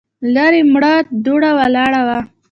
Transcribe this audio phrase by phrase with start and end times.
[0.33, 0.93] ليرې مړه
[1.25, 2.19] دوړه ولاړه وه.